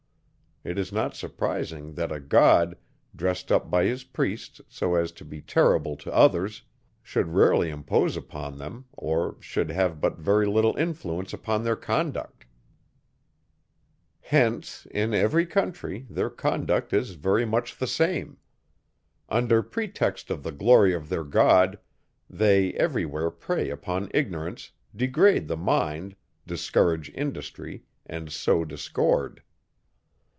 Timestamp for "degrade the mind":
24.95-26.15